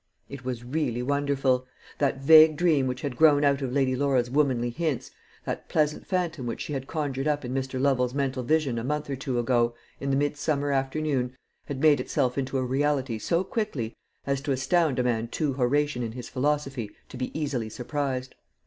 It 0.29 0.43
was 0.43 0.63
really 0.63 1.03
wonderful. 1.03 1.67
That 1.99 2.21
vague 2.23 2.57
dream 2.57 2.87
which 2.87 3.01
had 3.01 3.15
grown 3.15 3.43
out 3.43 3.61
of 3.61 3.71
Lady 3.71 3.95
Laura's 3.95 4.31
womanly 4.31 4.71
hints, 4.71 5.11
that 5.45 5.69
pleasant 5.69 6.07
phantom 6.07 6.47
which 6.47 6.61
she 6.61 6.73
had 6.73 6.87
conjured 6.87 7.27
up 7.27 7.45
in 7.45 7.53
Mr. 7.53 7.79
Lovel's 7.79 8.15
mental 8.15 8.41
vision 8.41 8.79
a 8.79 8.83
month 8.83 9.11
or 9.11 9.15
two 9.15 9.37
ago, 9.37 9.75
in 9.99 10.09
the 10.09 10.15
midsummer 10.17 10.71
afternoon, 10.71 11.37
had 11.67 11.79
made 11.79 11.99
itself 11.99 12.35
into 12.35 12.57
a 12.57 12.65
reality 12.65 13.19
so 13.19 13.43
quickly 13.43 13.95
as 14.25 14.41
to 14.41 14.51
astound 14.51 14.97
a 14.97 15.03
man 15.03 15.27
too 15.27 15.53
Horatian 15.53 16.01
in 16.01 16.13
his 16.13 16.27
philosophy 16.27 16.89
to 17.09 17.15
be 17.15 17.29
easily 17.39 17.69
surprised. 17.69 18.33